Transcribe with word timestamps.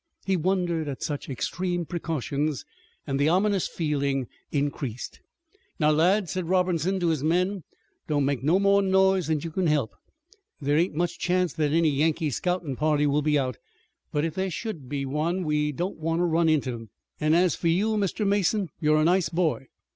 He 0.25 0.35
wondered 0.35 0.87
at 0.87 1.03
such 1.03 1.29
extreme 1.29 1.85
precautions, 1.85 2.65
and 3.05 3.19
the 3.19 3.29
ominous 3.29 3.67
feeling 3.67 4.27
increased. 4.51 5.19
"Now, 5.79 5.91
lads," 5.91 6.31
said 6.31 6.49
Robertson 6.49 6.99
to 7.01 7.09
his 7.09 7.23
men, 7.23 7.61
"don't 8.07 8.25
make 8.25 8.41
no 8.41 8.57
more 8.57 8.81
noise 8.81 9.27
than 9.27 9.41
you 9.41 9.51
can 9.51 9.67
help. 9.67 9.91
There 10.59 10.75
ain't 10.75 10.95
much 10.95 11.19
chance 11.19 11.53
that 11.53 11.71
any 11.71 11.89
Yankee 11.91 12.31
scoutin' 12.31 12.75
party 12.77 13.05
will 13.05 13.21
be 13.21 13.37
out, 13.37 13.59
but 14.11 14.25
if 14.25 14.33
there 14.33 14.49
should 14.49 14.89
be 14.89 15.05
one 15.05 15.43
we 15.43 15.71
don't 15.71 15.97
want 15.99 16.19
to 16.19 16.25
run 16.25 16.49
into 16.49 16.81
it. 16.81 16.89
An' 17.19 17.35
as 17.35 17.53
for 17.53 17.67
you, 17.67 17.89
Mr. 17.91 18.25
Mason, 18.25 18.69
you're 18.79 18.97
a 18.97 19.03
nice 19.05 19.29
boy. 19.29 19.67